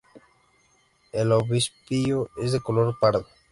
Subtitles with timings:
[1.11, 3.27] El obispillo es de color pardo.